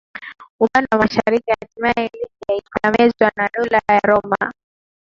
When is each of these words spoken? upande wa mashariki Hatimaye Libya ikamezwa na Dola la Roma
upande 0.59 0.87
wa 0.91 0.97
mashariki 1.03 1.49
Hatimaye 1.51 2.09
Libya 2.17 2.51
ikamezwa 2.61 3.31
na 3.37 3.45
Dola 3.53 3.79
la 3.87 3.99
Roma 4.09 4.51